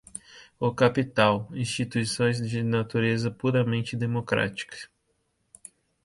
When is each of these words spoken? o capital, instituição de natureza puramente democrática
o 0.59 0.73
capital, 0.73 1.47
instituição 1.53 2.31
de 2.31 2.63
natureza 2.63 3.29
puramente 3.29 3.95
democrática 3.95 4.75